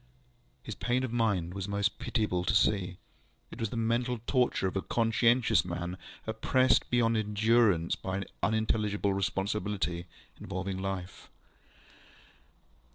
[0.01, 2.97] ŌĆØ His pain of mind was most pitiable to see.
[3.51, 9.13] It was the mental torture of a conscientious man, oppressed beyond endurance by an unintelligible
[9.13, 10.07] responsibility
[10.39, 11.29] involving life.